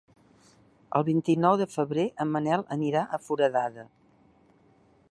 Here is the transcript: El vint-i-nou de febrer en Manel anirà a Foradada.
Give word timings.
El 0.99 1.05
vint-i-nou 1.09 1.59
de 1.63 1.67
febrer 1.73 2.07
en 2.25 2.33
Manel 2.37 2.65
anirà 2.79 3.05
a 3.05 3.21
Foradada. 3.29 3.87